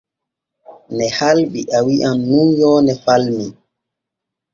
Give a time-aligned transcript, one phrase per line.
[0.95, 3.45] Ne halɓi a wi’an nun yoone falmi.